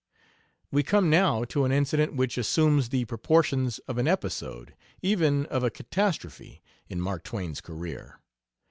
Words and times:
We 0.71 0.81
come 0.81 1.11
now 1.11 1.43
to 1.43 1.63
an 1.63 1.71
incident 1.71 2.15
which 2.15 2.35
assumes 2.35 2.89
the 2.89 3.05
proportions 3.05 3.77
of 3.87 3.99
an 3.99 4.07
episode 4.07 4.73
even 5.03 5.45
of 5.45 5.63
a 5.63 5.69
catastrophe 5.69 6.63
in 6.89 6.99
Mark 6.99 7.23
Twain's 7.23 7.61
career. 7.61 8.17